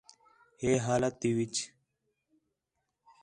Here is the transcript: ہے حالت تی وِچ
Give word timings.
ہے 0.61 0.71
حالت 0.85 1.13
تی 1.21 1.29
وِچ 1.37 1.55